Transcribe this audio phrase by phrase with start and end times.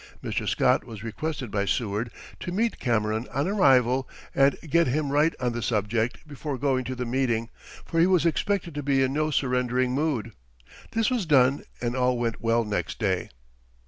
[0.23, 0.49] Mr.
[0.49, 2.09] Scott was requested by Seward
[2.39, 6.95] to meet Cameron on arrival and get him right on the subject before going to
[6.95, 7.51] the meeting,
[7.85, 10.31] for he was expected to be in no surrendering mood.
[10.93, 13.29] This was done and all went well next day.